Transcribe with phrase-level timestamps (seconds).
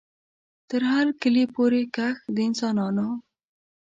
[0.69, 3.07] تر هر کلي پوري کښ د انسانانو